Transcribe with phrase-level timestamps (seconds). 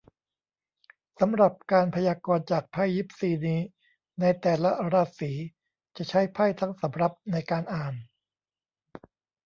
[1.19, 3.59] สำหรับการพยากรณ์จากไพ่ยิปซีนี้
[4.19, 5.31] ในแต่ละราศี
[5.97, 7.93] จะใช้ไพ่ทั้งสำรับในการอ่าน